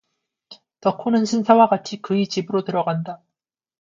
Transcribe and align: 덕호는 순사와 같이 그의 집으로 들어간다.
덕호는 0.79 1.25
순사와 1.25 1.69
같이 1.69 2.01
그의 2.01 2.25
집으로 2.27 2.63
들어간다. 2.63 3.21